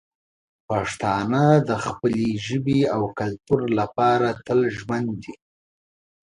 پښتانه 0.69 1.43
د 1.69 1.71
خپلې 1.85 2.27
ژبې 2.47 2.79
او 2.95 3.01
کلتور 3.19 3.61
لپاره 3.79 4.27
تل 4.45 4.59
ژمن 4.77 5.03
دي. 5.23 5.33